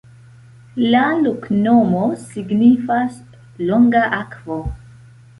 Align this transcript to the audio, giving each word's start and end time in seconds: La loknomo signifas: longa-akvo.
La 0.93 1.01
loknomo 1.25 2.05
signifas: 2.21 3.19
longa-akvo. 3.67 4.57